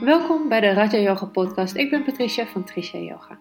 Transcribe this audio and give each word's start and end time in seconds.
Welkom 0.00 0.48
bij 0.48 0.60
de 0.60 0.72
Raja 0.72 0.98
Yoga 0.98 1.26
Podcast. 1.26 1.74
Ik 1.74 1.90
ben 1.90 2.04
Patricia 2.04 2.46
van 2.46 2.64
Tricia 2.64 3.00
Yoga. 3.00 3.38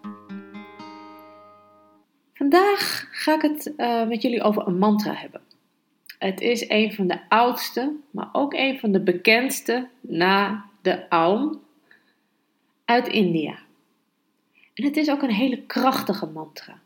Vandaag 2.34 3.08
ga 3.12 3.36
ik 3.36 3.42
het 3.42 3.74
uh, 3.78 4.08
met 4.08 4.22
jullie 4.22 4.42
over 4.42 4.68
een 4.68 4.78
mantra 4.78 5.14
hebben. 5.14 5.42
Het 6.18 6.42
is 6.42 6.70
een 6.70 6.94
van 6.94 7.08
de 7.08 7.30
oudste, 7.30 7.96
maar 8.12 8.30
ook 8.32 8.54
een 8.54 8.80
van 8.80 8.92
de 8.92 9.00
bekendste 9.00 9.88
na 10.02 10.66
de 10.82 11.08
Aum 11.10 11.62
uit 12.86 13.08
India. 13.08 13.58
En 14.74 14.84
het 14.84 14.98
is 14.98 15.10
ook 15.10 15.22
een 15.22 15.32
hele 15.32 15.62
krachtige 15.62 16.26
mantra. 16.26 16.80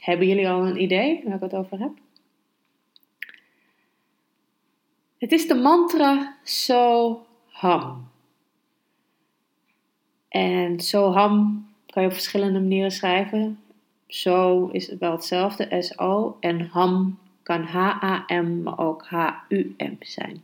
Hebben 0.00 0.26
jullie 0.26 0.48
al 0.48 0.66
een 0.66 0.82
idee 0.82 1.22
waar 1.24 1.34
ik 1.34 1.40
het 1.40 1.54
over 1.54 1.78
heb? 1.78 1.92
Het 5.18 5.32
is 5.32 5.48
de 5.48 5.54
mantra 5.54 6.36
Soham. 6.42 8.07
En 10.28 10.80
Soham 10.80 11.66
kan 11.86 12.02
je 12.02 12.08
op 12.08 12.14
verschillende 12.14 12.60
manieren 12.60 12.92
schrijven. 12.92 13.60
So 14.06 14.66
is 14.66 14.88
wel 14.98 15.12
hetzelfde, 15.12 15.82
S-O. 15.82 16.36
En 16.40 16.60
Ham 16.60 17.18
kan 17.42 17.62
H-A-M, 17.62 18.62
maar 18.62 18.78
ook 18.78 19.06
H-U-M 19.06 19.96
zijn. 20.00 20.42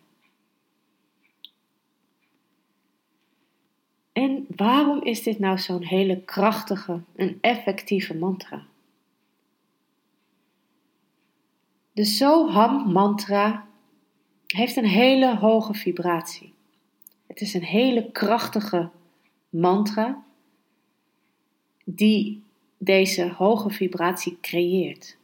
En 4.12 4.46
waarom 4.56 5.02
is 5.02 5.22
dit 5.22 5.38
nou 5.38 5.58
zo'n 5.58 5.82
hele 5.82 6.20
krachtige 6.20 7.00
en 7.16 7.38
effectieve 7.40 8.14
mantra? 8.14 8.62
De 11.92 12.04
Soham 12.04 12.92
mantra 12.92 13.66
heeft 14.46 14.76
een 14.76 14.86
hele 14.86 15.36
hoge 15.36 15.74
vibratie. 15.74 16.52
Het 17.26 17.40
is 17.40 17.54
een 17.54 17.64
hele 17.64 18.10
krachtige 18.10 18.90
mantra 19.54 20.24
die 21.84 22.42
deze 22.78 23.28
hoge 23.28 23.70
vibratie 23.70 24.38
creëert 24.40 25.16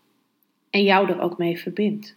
en 0.71 0.83
jou 0.83 1.09
er 1.09 1.21
ook 1.21 1.39
mee 1.39 1.59
verbindt. 1.59 2.17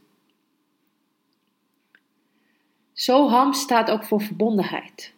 Soham 2.93 3.53
staat 3.53 3.91
ook 3.91 4.03
voor 4.03 4.21
verbondenheid, 4.21 5.13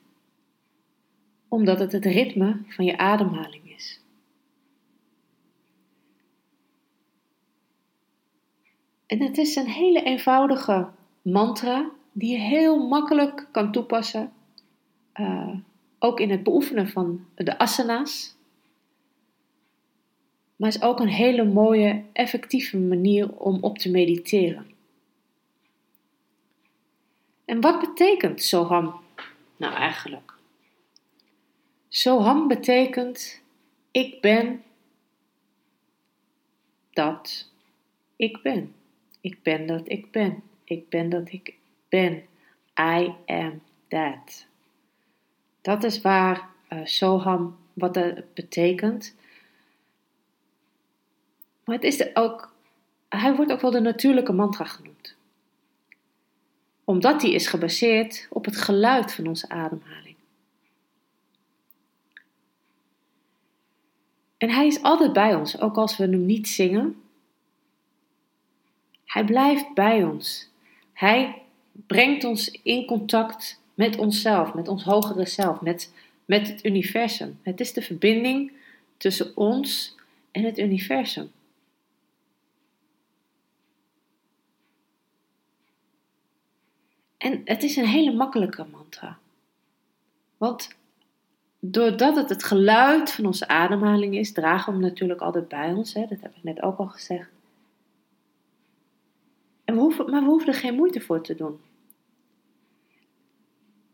omdat 1.48 1.80
het 1.80 1.92
het 1.92 2.06
ritme 2.06 2.62
van 2.68 2.86
je 2.86 2.98
ademhaling 2.98 3.76
is. 3.76 4.02
En 9.06 9.22
het 9.22 9.38
is 9.38 9.56
een 9.56 9.70
hele 9.70 10.04
eenvoudige 10.04 10.90
mantra 11.22 11.90
die 12.12 12.32
je 12.32 12.38
heel 12.38 12.88
makkelijk 12.88 13.48
kan 13.52 13.72
toepassen, 13.72 14.34
uh, 15.16 15.56
ook 16.06 16.20
in 16.20 16.30
het 16.30 16.44
beoefenen 16.44 16.88
van 16.88 17.26
de 17.36 17.58
asana's. 17.58 18.36
Maar 20.56 20.70
is 20.70 20.82
ook 20.82 21.00
een 21.00 21.08
hele 21.08 21.44
mooie, 21.44 22.04
effectieve 22.14 22.78
manier 22.78 23.32
om 23.38 23.64
op 23.64 23.78
te 23.78 23.92
mediteren. 23.92 24.74
En 27.46 27.62
wat 27.62 27.80
betekent 27.80 28.42
Soham 28.42 29.00
nou 29.58 29.74
eigenlijk? 29.74 30.34
Soham 31.90 32.48
betekent 32.48 33.42
ik 33.92 34.22
ben 34.22 34.64
dat 36.94 37.52
ik 38.16 38.42
ben. 38.42 38.76
Ik 39.22 39.42
ben 39.44 39.66
dat 39.66 39.90
ik 39.90 40.12
ben. 40.12 40.44
Ik 40.64 40.90
ben 40.90 41.10
dat 41.10 41.32
ik 41.32 41.54
ben. 41.90 42.24
I 42.80 43.14
am 43.26 43.62
that. 43.88 44.48
Dat 45.66 45.84
is 45.84 46.02
waar 46.02 46.50
uh, 46.70 46.80
Soham, 46.84 47.58
wat 47.74 47.94
dat 47.94 48.34
betekent. 48.34 49.16
Maar 51.64 51.76
het 51.76 51.84
is 51.84 52.16
ook, 52.16 52.54
hij 53.10 53.36
wordt 53.36 53.52
ook 53.52 53.62
wel 53.62 53.72
de 53.72 53.80
natuurlijke 53.80 54.32
mantra 54.32 54.66
genoemd. 54.66 55.16
Omdat 56.84 57.22
die 57.22 57.34
is 57.34 57.48
gebaseerd 57.48 58.28
op 58.30 58.46
het 58.46 58.58
geluid 58.58 59.14
van 59.14 59.28
onze 59.28 59.50
ademhaling. 59.50 60.16
En 64.38 64.50
hij 64.50 64.68
is 64.68 64.82
altijd 64.82 65.14
bij 65.14 65.36
ons, 65.36 65.60
ook 65.60 65.76
als 65.76 65.98
we 65.98 66.04
hem 66.04 66.26
niet 66.26 66.48
zingen. 66.48 67.02
Hij 69.06 69.26
blijft 69.26 69.74
bij 69.74 70.04
ons. 70.04 70.50
Hij 70.94 71.42
brengt 71.72 72.24
ons 72.24 72.52
in 72.52 72.86
contact 72.86 73.64
met 73.76 73.98
onszelf, 73.98 74.54
met 74.54 74.68
ons 74.68 74.84
hogere 74.84 75.26
zelf, 75.26 75.62
met, 75.62 75.94
met 76.26 76.48
het 76.48 76.66
universum. 76.66 77.40
Het 77.42 77.60
is 77.60 77.74
de 77.74 77.82
verbinding 77.82 78.52
tussen 78.98 79.38
ons 79.38 79.96
en 80.32 80.44
het 80.44 80.58
universum. 80.58 81.32
En 87.18 87.42
het 87.46 87.64
is 87.64 87.76
een 87.76 87.88
hele 87.88 88.14
makkelijke 88.14 88.66
mantra. 88.72 89.18
Want 90.38 90.76
doordat 91.60 92.16
het 92.16 92.30
het 92.30 92.44
geluid 92.44 93.12
van 93.12 93.26
onze 93.26 93.48
ademhaling 93.48 94.16
is, 94.16 94.32
dragen 94.32 94.74
we 94.74 94.80
hem 94.80 94.90
natuurlijk 94.90 95.22
altijd 95.22 95.48
bij 95.48 95.74
ons. 95.74 95.94
Hè? 95.94 96.06
Dat 96.10 96.22
heb 96.22 96.36
ik 96.36 96.44
net 96.44 96.62
ook 96.62 96.78
al 96.78 96.88
gezegd. 96.88 97.30
En 99.64 99.74
we 99.74 99.80
hoeven, 99.80 100.10
maar 100.10 100.22
we 100.22 100.28
hoeven 100.28 100.48
er 100.48 100.60
geen 100.60 100.76
moeite 100.76 101.02
voor 101.02 101.22
te 101.22 101.36
doen. 101.36 101.60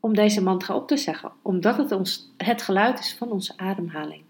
Om 0.01 0.15
deze 0.15 0.43
mantra 0.43 0.75
op 0.75 0.87
te 0.87 0.97
zeggen, 0.97 1.31
omdat 1.41 1.77
het 1.77 1.91
ons, 1.91 2.29
het 2.37 2.61
geluid 2.61 2.99
is 2.99 3.13
van 3.13 3.31
onze 3.31 3.57
ademhaling. 3.57 4.23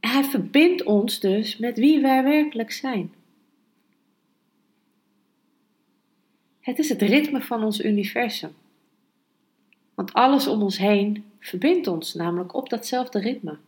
Hij 0.00 0.24
verbindt 0.24 0.82
ons 0.82 1.20
dus 1.20 1.56
met 1.56 1.78
wie 1.78 2.00
wij 2.00 2.22
werkelijk 2.22 2.72
zijn. 2.72 3.12
Het 6.60 6.78
is 6.78 6.88
het 6.88 7.02
ritme 7.02 7.40
van 7.40 7.64
ons 7.64 7.84
universum. 7.84 8.54
Want 9.94 10.12
alles 10.12 10.46
om 10.46 10.62
ons 10.62 10.78
heen 10.78 11.24
verbindt 11.38 11.86
ons 11.86 12.14
namelijk 12.14 12.54
op 12.54 12.68
datzelfde 12.68 13.18
ritme. 13.18 13.58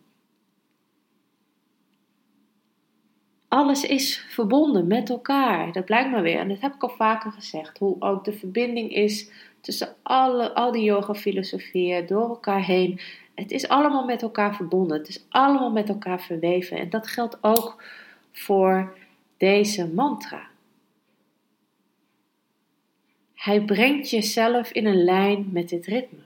Alles 3.51 3.85
is 3.85 4.25
verbonden 4.29 4.87
met 4.87 5.11
elkaar. 5.11 5.73
Dat 5.73 5.85
blijkt 5.85 6.11
maar 6.11 6.23
weer. 6.23 6.39
En 6.39 6.49
dat 6.49 6.61
heb 6.61 6.75
ik 6.75 6.83
al 6.83 6.89
vaker 6.89 7.33
gezegd. 7.33 7.79
Hoe 7.79 7.97
ook 7.99 8.25
de 8.25 8.33
verbinding 8.33 8.95
is 8.95 9.31
tussen 9.61 9.95
alle, 10.03 10.55
al 10.55 10.73
die 10.73 10.83
yoga-filosofieën 10.83 12.07
door 12.07 12.29
elkaar 12.29 12.65
heen. 12.65 13.01
Het 13.35 13.51
is 13.51 13.69
allemaal 13.69 14.05
met 14.05 14.23
elkaar 14.23 14.55
verbonden. 14.55 14.99
Het 14.99 15.09
is 15.09 15.25
allemaal 15.29 15.71
met 15.71 15.89
elkaar 15.89 16.21
verweven. 16.21 16.79
En 16.79 16.91
dat 16.91 17.07
geldt 17.07 17.39
ook 17.41 17.85
voor 18.33 18.97
deze 19.37 19.89
mantra. 19.89 20.49
Hij 23.35 23.65
brengt 23.65 24.11
jezelf 24.11 24.73
in 24.73 24.87
een 24.87 25.05
lijn 25.05 25.49
met 25.53 25.69
dit 25.69 25.87
ritme. 25.87 26.23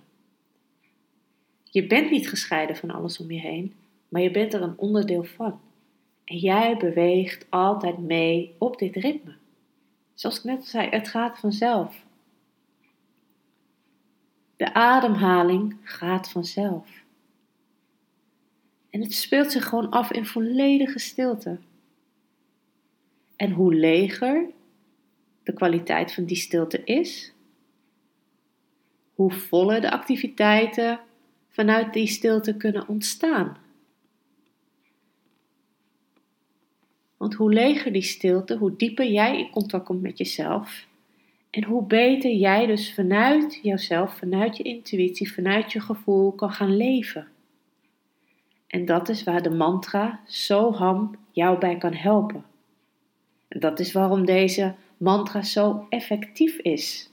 Je 1.71 1.87
bent 1.87 2.11
niet 2.11 2.29
gescheiden 2.29 2.77
van 2.77 2.91
alles 2.91 3.19
om 3.19 3.31
je 3.31 3.41
heen, 3.41 3.75
maar 4.09 4.23
je 4.23 4.31
bent 4.31 4.55
er 4.55 4.63
een 4.63 4.79
onderdeel 4.79 5.25
van. 5.25 5.61
En 6.25 6.37
jij 6.37 6.77
beweegt 6.77 7.47
altijd 7.51 7.99
mee 7.99 8.55
op 8.59 8.79
dit 8.79 8.97
ritme. 8.97 9.37
Zoals 10.15 10.39
ik 10.39 10.45
net 10.45 10.59
al 10.59 10.65
zei, 10.65 10.89
het 10.89 11.09
gaat 11.09 11.39
vanzelf. 11.39 12.05
De 14.57 14.75
ademhaling 14.75 15.77
gaat 15.83 16.31
vanzelf. 16.31 17.03
En 18.91 19.01
het 19.01 19.15
speelt 19.15 19.53
zich 19.53 19.69
gewoon 19.69 19.91
af 19.91 20.13
in 20.13 20.27
volledige 20.27 20.99
stilte. 20.99 21.59
En 23.37 23.51
hoe 23.51 23.75
leger 23.75 24.47
de 25.43 25.53
kwaliteit 25.53 26.13
van 26.13 26.25
die 26.25 26.37
stilte 26.37 26.85
is, 26.85 27.33
hoe 29.15 29.33
voller 29.33 29.81
de 29.81 29.91
activiteiten 29.91 31.01
vanuit 31.49 31.93
die 31.93 32.07
stilte 32.07 32.57
kunnen 32.57 32.89
ontstaan. 32.89 33.57
Want 37.25 37.37
hoe 37.37 37.53
leger 37.53 37.93
die 37.93 38.03
stilte, 38.03 38.57
hoe 38.57 38.77
dieper 38.77 39.07
jij 39.07 39.39
in 39.39 39.51
contact 39.51 39.85
komt 39.85 40.03
met 40.03 40.19
jezelf. 40.19 40.87
En 41.51 41.65
hoe 41.65 41.87
beter 41.87 42.31
jij 42.31 42.67
dus 42.67 42.95
vanuit 42.95 43.59
jouzelf, 43.63 44.17
vanuit 44.17 44.57
je 44.57 44.63
intuïtie, 44.63 45.33
vanuit 45.33 45.73
je 45.73 45.81
gevoel 45.81 46.33
kan 46.33 46.51
gaan 46.51 46.77
leven. 46.77 47.29
En 48.67 48.85
dat 48.85 49.09
is 49.09 49.25
waar 49.25 49.43
de 49.43 49.51
mantra 49.51 50.21
Soham 50.27 51.17
jou 51.31 51.59
bij 51.59 51.79
kan 51.79 51.95
helpen. 51.95 52.45
En 53.49 53.61
dat 53.61 53.81
is 53.81 53.93
waarom 53.93 54.25
deze 54.25 54.75
mantra 54.97 55.43
zo 55.43 55.87
effectief 55.89 56.59
is. 56.59 57.11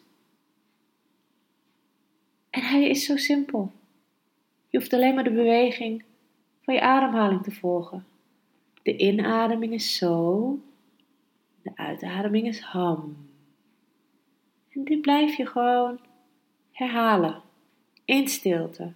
En 2.50 2.62
hij 2.62 2.90
is 2.90 3.06
zo 3.06 3.18
simpel. 3.18 3.72
Je 4.70 4.78
hoeft 4.78 4.94
alleen 4.94 5.16
maar 5.16 5.24
de 5.24 5.32
beweging 5.32 6.04
van 6.62 6.74
je 6.74 6.82
ademhaling 6.82 7.44
te 7.44 7.52
volgen. 7.52 8.06
De 8.82 8.98
inademing 8.98 9.74
is 9.74 9.96
zo, 9.96 10.60
de 11.62 11.72
uitademing 11.76 12.48
is 12.48 12.60
ham. 12.60 13.30
En 14.70 14.84
dit 14.84 15.02
blijf 15.02 15.38
je 15.38 15.46
gewoon 15.46 16.00
Herhalen. 16.72 17.42
In 18.06 18.28
stilte. 18.28 18.94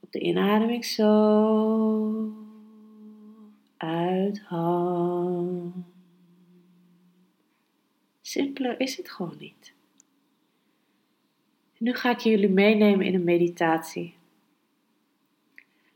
Op 0.00 0.12
de 0.12 0.20
inademing 0.20 0.84
zo. 0.84 2.32
Uithang. 3.76 5.72
Simpeler 8.20 8.80
is 8.80 8.96
het 8.96 9.10
gewoon 9.10 9.36
niet. 9.38 9.72
Nu 11.78 11.94
ga 11.94 12.10
ik 12.10 12.18
jullie 12.18 12.48
meenemen 12.48 13.06
in 13.06 13.14
een 13.14 13.24
meditatie. 13.24 14.14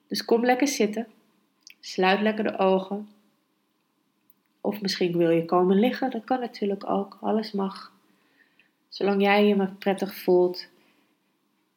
Dus 0.06 0.24
kom 0.24 0.44
lekker 0.44 0.68
zitten. 0.68 1.06
Sluit 1.88 2.20
lekker 2.20 2.44
de 2.44 2.58
ogen. 2.58 3.08
Of 4.60 4.80
misschien 4.80 5.16
wil 5.16 5.30
je 5.30 5.44
komen 5.44 5.78
liggen, 5.78 6.10
dat 6.10 6.24
kan 6.24 6.40
natuurlijk 6.40 6.90
ook. 6.90 7.18
Alles 7.20 7.52
mag. 7.52 7.92
Zolang 8.88 9.22
jij 9.22 9.46
je 9.46 9.56
maar 9.56 9.74
prettig 9.78 10.14
voelt 10.14 10.66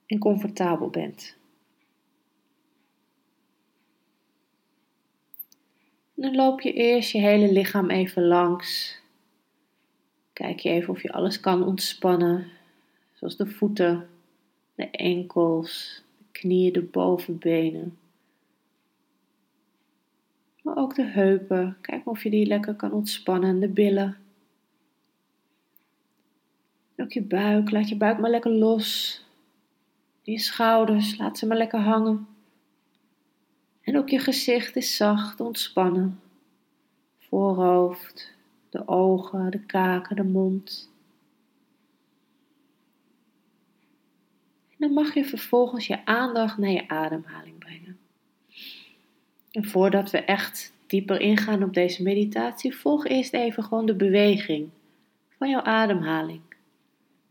en 0.06 0.20
comfortabel 0.20 0.90
bent. 0.90 1.36
dan 6.14 6.36
loop 6.36 6.62
je 6.62 6.74
eerst 6.74 7.12
je 7.12 7.20
hele 7.20 7.52
lichaam 7.52 7.90
even 7.90 8.28
langs. 8.28 9.00
Kijk 10.34 10.60
je 10.60 10.70
even 10.70 10.94
of 10.94 11.02
je 11.02 11.12
alles 11.12 11.40
kan 11.40 11.64
ontspannen, 11.64 12.48
zoals 13.14 13.38
de 13.38 13.48
voeten, 13.48 14.10
de 14.76 14.90
enkels, 14.90 16.04
de 16.18 16.26
knieën, 16.32 16.74
de 16.74 16.82
bovenbenen. 16.84 18.00
Maar 20.72 20.84
ook 20.84 20.96
de 20.96 21.06
heupen. 21.06 21.78
Kijk 21.82 22.08
of 22.08 22.24
je 22.24 22.30
die 22.30 22.46
lekker 22.46 22.76
kan 22.76 22.92
ontspannen. 22.92 23.60
De 23.60 23.70
billen. 23.70 24.18
ook 26.98 27.12
je 27.12 27.22
buik. 27.22 27.72
Laat 27.72 27.90
je 27.90 27.98
buik 27.98 28.20
maar 28.20 28.30
lekker 28.30 28.52
los. 28.52 29.22
Je 30.22 30.40
schouders. 30.40 31.18
Laat 31.18 31.38
ze 31.38 31.48
maar 31.48 31.58
lekker 31.58 31.80
hangen. 31.80 32.28
En 33.82 33.98
ook 33.98 34.10
je 34.10 34.20
gezicht 34.20 34.76
is 34.76 34.96
zacht, 34.96 35.40
ontspannen. 35.40 36.20
Voorhoofd, 37.18 38.34
de 38.70 38.88
ogen, 38.88 39.52
de 39.52 39.66
kaken, 39.66 40.16
de 40.16 40.24
mond. 40.24 40.92
En 44.70 44.78
dan 44.78 44.94
mag 44.94 45.14
je 45.14 45.26
vervolgens 45.26 45.88
je 45.88 46.06
aandacht 46.06 46.58
naar 46.58 46.70
je 46.70 46.88
ademhaling 46.88 47.58
brengen. 47.58 47.98
En 49.52 49.66
voordat 49.66 50.12
we 50.12 50.18
echt 50.18 50.74
dieper 50.88 51.20
ingaan 51.20 51.64
op 51.64 51.74
deze 51.74 52.04
meditatie, 52.04 52.76
volg 52.76 53.06
eerst 53.06 53.34
even 53.34 53.64
gewoon 53.64 53.86
de 53.86 53.96
beweging 53.96 54.70
van 55.38 55.50
jouw 55.50 55.62
ademhaling. 55.62 56.42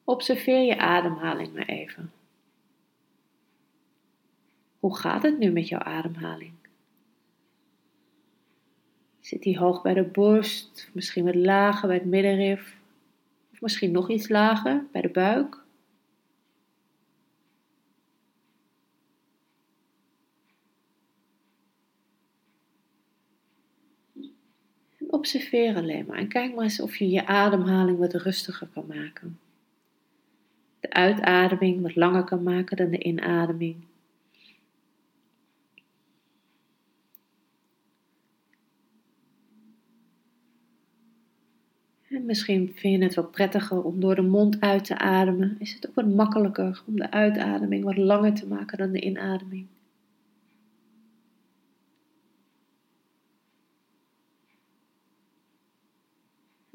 Observeer 0.05 0.61
je 0.61 0.79
ademhaling 0.79 1.55
maar 1.55 1.67
even. 1.67 2.13
Hoe 4.79 4.97
gaat 4.97 5.23
het 5.23 5.39
nu 5.39 5.51
met 5.51 5.69
jouw 5.69 5.81
ademhaling? 5.81 6.53
Zit 9.21 9.43
die 9.43 9.59
hoog 9.59 9.83
bij 9.83 9.95
de 9.95 10.03
borst, 10.03 10.91
misschien 10.93 11.25
wat 11.25 11.35
lager 11.35 11.89
bij 11.89 11.97
het 11.97 12.07
middenrif, 12.07 12.77
of 13.53 13.61
misschien 13.61 13.91
nog 13.91 14.11
iets 14.11 14.29
lager 14.29 14.87
bij 14.93 15.01
de 15.01 15.09
buik? 15.09 15.60
Observeer 25.11 25.77
alleen 25.77 26.07
maar 26.07 26.19
en 26.19 26.29
kijk 26.29 26.55
maar 26.55 26.65
eens 26.65 26.81
of 26.81 26.97
je 26.97 27.11
je 27.11 27.27
ademhaling 27.27 27.99
wat 27.99 28.15
rustiger 28.15 28.69
kan 28.73 28.85
maken. 28.87 29.39
De 30.81 30.93
uitademing 30.93 31.83
wat 31.83 31.97
langer 31.97 32.25
kan 32.25 32.43
maken 32.43 32.77
dan 32.77 32.91
de 32.91 33.03
inademing. 33.03 33.77
En 42.09 42.25
misschien 42.27 42.73
vind 42.75 42.99
je 42.99 43.05
het 43.05 43.15
wat 43.15 43.31
prettiger 43.31 43.83
om 43.83 44.01
door 44.01 44.15
de 44.15 44.23
mond 44.23 44.61
uit 44.61 44.85
te 44.85 44.99
ademen. 44.99 45.57
Is 45.59 45.75
het 45.75 45.89
ook 45.89 45.95
wat 45.95 46.07
makkelijker 46.07 46.83
om 46.87 46.97
de 46.97 47.11
uitademing 47.11 47.85
wat 47.85 47.97
langer 47.97 48.35
te 48.35 48.47
maken 48.47 48.79
dan 48.79 48.93
de 48.93 49.01
inademing. 49.01 49.67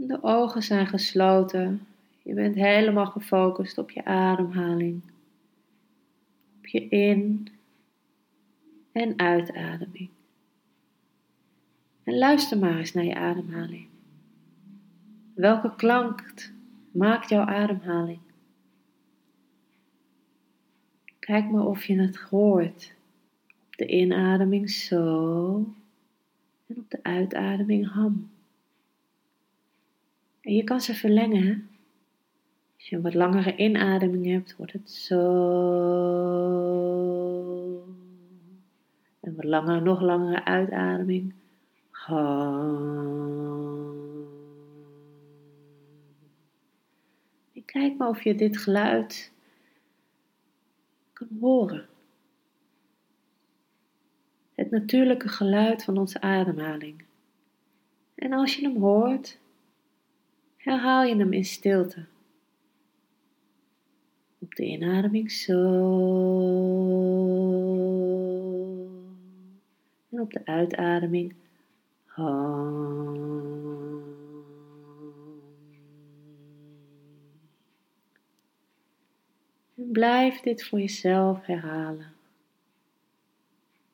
De 0.07 0.23
ogen 0.23 0.63
zijn 0.63 0.87
gesloten. 0.87 1.87
Je 2.23 2.33
bent 2.33 2.55
helemaal 2.55 3.05
gefocust 3.05 3.77
op 3.77 3.91
je 3.91 4.05
ademhaling. 4.05 5.01
Op 6.57 6.67
je 6.67 6.87
in- 6.87 7.47
en 8.91 9.19
uitademing. 9.19 10.09
En 12.03 12.17
luister 12.17 12.57
maar 12.57 12.77
eens 12.77 12.93
naar 12.93 13.03
je 13.03 13.15
ademhaling. 13.15 13.87
Welke 15.33 15.75
klank 15.75 16.51
maakt 16.91 17.29
jouw 17.29 17.45
ademhaling? 17.45 18.19
Kijk 21.19 21.51
maar 21.51 21.65
of 21.65 21.85
je 21.85 21.99
het 21.99 22.17
hoort. 22.17 22.93
Op 23.67 23.75
de 23.75 23.87
inademing 23.87 24.69
zo 24.69 25.55
en 26.67 26.77
op 26.77 26.89
de 26.89 26.99
uitademing 27.03 27.91
ham. 27.91 28.29
En 30.45 30.53
je 30.53 30.63
kan 30.63 30.81
ze 30.81 30.93
verlengen. 30.93 31.69
Als 32.75 32.89
je 32.89 32.95
een 32.95 33.01
wat 33.01 33.13
langere 33.13 33.55
inademing 33.55 34.25
hebt, 34.25 34.55
wordt 34.55 34.73
het 34.73 34.91
zo. 34.91 35.21
En 39.19 39.35
wat 39.35 39.45
langer, 39.45 39.81
nog 39.81 40.01
langere 40.01 40.43
uitademing. 40.45 41.33
En 47.53 47.65
kijk 47.65 47.97
maar 47.97 48.09
of 48.09 48.23
je 48.23 48.35
dit 48.35 48.57
geluid 48.57 49.31
kan 51.13 51.27
horen. 51.39 51.85
Het 54.55 54.71
natuurlijke 54.71 55.27
geluid 55.27 55.83
van 55.83 55.97
onze 55.97 56.21
ademhaling. 56.21 57.03
En 58.15 58.33
als 58.33 58.55
je 58.55 58.61
hem 58.61 58.77
hoort, 58.81 59.39
herhaal 60.65 61.03
je 61.03 61.15
hem 61.15 61.33
in 61.33 61.45
stilte. 61.45 62.05
Op 64.39 64.55
de 64.55 64.65
inademing 64.65 65.31
zo. 65.31 65.59
En 70.09 70.21
op 70.21 70.31
de 70.31 70.41
uitademing 70.45 71.33
En 79.75 79.91
blijf 79.91 80.39
dit 80.39 80.67
voor 80.67 80.79
jezelf 80.79 81.45
herhalen. 81.45 82.13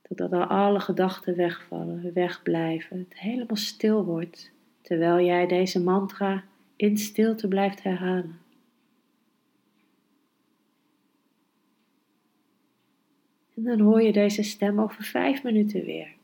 Totdat 0.01 0.47
alle 0.47 0.79
gedachten 0.79 1.35
wegvallen, 1.35 2.13
wegblijven, 2.13 2.97
het 2.97 3.19
helemaal 3.19 3.57
stil 3.57 4.05
wordt, 4.05 4.51
terwijl 4.81 5.25
jij 5.25 5.47
deze 5.47 5.83
mantra 5.83 6.43
in 6.81 6.97
stilte 6.97 7.47
blijft 7.47 7.83
herhalen. 7.83 8.39
En 13.55 13.63
dan 13.63 13.79
hoor 13.79 14.01
je 14.01 14.11
deze 14.11 14.43
stem 14.43 14.79
over 14.79 15.03
vijf 15.03 15.43
minuten 15.43 15.85
weer. 15.85 16.15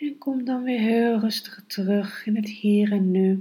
En 0.00 0.18
kom 0.18 0.44
dan 0.44 0.62
weer 0.62 0.78
heel 0.78 1.18
rustig 1.18 1.64
terug 1.66 2.26
in 2.26 2.36
het 2.36 2.48
hier 2.48 2.92
en 2.92 3.10
nu. 3.10 3.40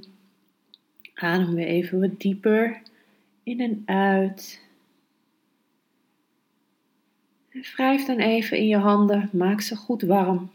Adem 1.13 1.53
weer 1.53 1.67
even 1.67 1.99
wat 1.99 2.19
dieper 2.19 2.81
in 3.43 3.59
en 3.59 3.83
uit. 3.85 4.61
En 7.49 7.61
wrijf 7.61 8.05
dan 8.05 8.17
even 8.17 8.57
in 8.57 8.67
je 8.67 8.77
handen, 8.77 9.29
maak 9.33 9.61
ze 9.61 9.75
goed 9.75 10.01
warm. 10.01 10.51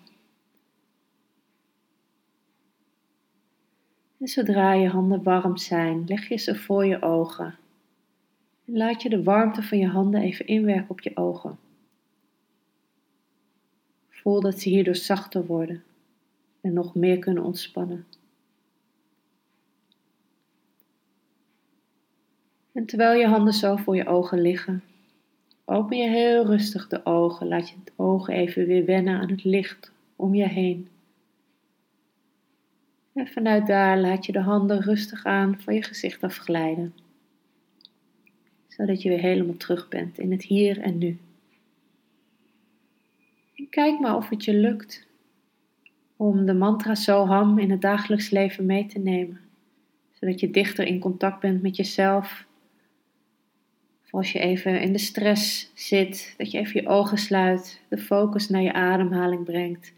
En 4.19 4.29
zodra 4.29 4.73
je 4.73 4.89
handen 4.89 5.23
warm 5.23 5.57
zijn, 5.57 6.05
leg 6.07 6.29
je 6.29 6.37
ze 6.37 6.57
voor 6.57 6.87
je 6.87 7.03
ogen. 7.03 7.57
En 8.65 8.77
laat 8.77 9.03
je 9.03 9.09
de 9.09 9.23
warmte 9.23 9.63
van 9.63 9.79
je 9.79 9.89
handen 9.89 10.21
even 10.21 10.47
inwerken 10.47 10.91
op 10.91 11.01
je 11.01 11.17
ogen. 11.17 11.59
Voel 14.09 14.41
dat 14.41 14.61
ze 14.61 14.69
hierdoor 14.69 14.97
zachter 14.97 15.47
worden 15.47 15.83
en 16.65 16.73
nog 16.73 16.95
meer 16.95 17.19
kunnen 17.19 17.43
ontspannen. 17.43 18.05
En 22.73 22.87
terwijl 22.87 23.21
je 23.21 23.27
handen 23.27 23.53
zo 23.53 23.77
voor 23.77 23.97
je 23.97 24.07
ogen 24.07 24.41
liggen, 24.41 24.83
open 25.65 25.97
je 25.97 26.09
heel 26.09 26.47
rustig 26.47 26.89
de 26.89 27.07
ogen. 27.07 27.49
Laat 27.49 27.69
je 27.69 27.77
de 27.85 27.93
ogen 27.97 28.35
even 28.35 28.67
weer 28.67 28.85
wennen 28.85 29.21
aan 29.21 29.31
het 29.31 29.45
licht 29.45 29.93
om 30.17 30.35
je 30.35 30.49
heen. 30.49 30.89
En 33.13 33.27
vanuit 33.27 33.67
daar 33.67 34.01
laat 34.01 34.27
je 34.27 34.33
de 34.33 34.41
handen 34.41 34.81
rustig 34.81 35.25
aan 35.25 35.61
van 35.61 35.75
je 35.75 35.83
gezicht 35.83 36.23
afglijden. 36.23 36.95
Zodat 38.69 39.03
je 39.03 39.09
weer 39.09 39.21
helemaal 39.21 39.57
terug 39.57 39.89
bent 39.89 40.19
in 40.19 40.33
het 40.33 40.43
hier 40.43 40.81
en 40.81 40.99
nu. 40.99 41.19
Kijk 43.71 44.01
maar 44.01 44.17
of 44.17 44.29
het 44.29 44.45
je 44.45 44.55
lukt 44.55 45.07
om 46.17 46.47
de 46.47 46.55
mantra 46.55 46.95
Soham 46.95 47.59
in 47.59 47.71
het 47.71 47.81
dagelijks 47.81 48.31
leven 48.31 48.67
mee 48.67 48.87
te 48.87 48.99
nemen. 48.99 49.41
Zodat 50.13 50.41
je 50.41 50.51
dichter 50.51 50.87
in 50.87 51.01
contact 51.01 51.41
bent 51.41 51.63
met 51.63 51.77
jezelf. 51.77 52.47
Als 54.11 54.33
je 54.33 54.39
even 54.39 54.81
in 54.81 54.93
de 54.93 54.99
stress 54.99 55.71
zit, 55.75 56.35
dat 56.37 56.51
je 56.51 56.59
even 56.59 56.83
je 56.83 56.89
ogen 56.89 57.19
sluit, 57.19 57.81
de 57.89 57.99
focus 57.99 58.49
naar 58.49 58.63
je 58.63 58.73
ademhaling 58.73 59.45
brengt 59.45 59.93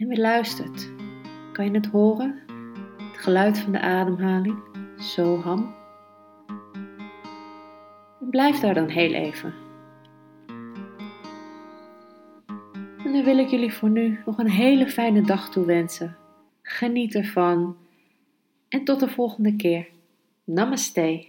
en 0.00 0.08
weer 0.08 0.18
luistert. 0.18 0.90
Kan 1.52 1.64
je 1.64 1.70
het 1.70 1.86
horen? 1.86 2.40
Het 3.12 3.18
geluid 3.18 3.58
van 3.58 3.72
de 3.72 3.80
ademhaling, 3.80 4.58
Soham. 4.96 5.74
En 8.20 8.30
blijf 8.30 8.60
daar 8.60 8.74
dan 8.74 8.88
heel 8.88 9.12
even. 9.12 9.69
Wil 13.24 13.38
ik 13.38 13.48
jullie 13.48 13.74
voor 13.74 13.90
nu 13.90 14.18
nog 14.26 14.38
een 14.38 14.50
hele 14.50 14.88
fijne 14.88 15.22
dag 15.22 15.50
toewensen. 15.50 16.16
Geniet 16.62 17.14
ervan. 17.14 17.76
En 18.68 18.84
tot 18.84 19.00
de 19.00 19.08
volgende 19.08 19.56
keer. 19.56 19.88
Namaste. 20.44 21.26